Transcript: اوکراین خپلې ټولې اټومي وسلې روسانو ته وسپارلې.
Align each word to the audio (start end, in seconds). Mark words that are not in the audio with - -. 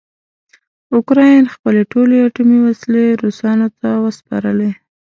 اوکراین 0.95 1.43
خپلې 1.55 1.81
ټولې 1.91 2.15
اټومي 2.27 2.59
وسلې 2.67 3.05
روسانو 3.23 3.67
ته 3.79 3.89
وسپارلې. 4.05 4.71